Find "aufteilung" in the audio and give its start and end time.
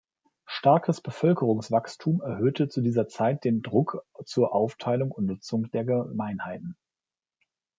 4.55-5.11